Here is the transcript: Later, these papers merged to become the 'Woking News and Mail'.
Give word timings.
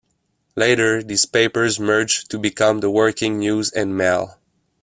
Later, 0.55 1.03
these 1.03 1.27
papers 1.27 1.79
merged 1.79 2.31
to 2.31 2.39
become 2.39 2.79
the 2.79 2.89
'Woking 2.89 3.37
News 3.37 3.69
and 3.71 3.95
Mail'. 3.95 4.39